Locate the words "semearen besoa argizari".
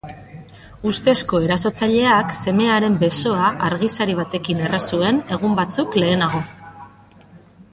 2.43-4.17